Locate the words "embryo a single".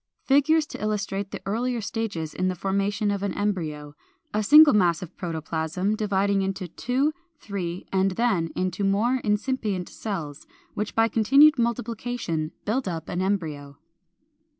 3.35-4.73